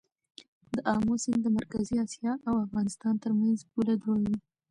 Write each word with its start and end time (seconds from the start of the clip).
د 0.73 0.75
امو 0.93 1.13
سیند 1.23 1.41
د 1.43 1.47
مرکزي 1.57 1.95
اسیا 2.05 2.33
او 2.47 2.55
افغانستان 2.65 3.13
ترمنځ 3.23 3.57
پوله 3.71 3.93
جوړوي. 4.03 4.35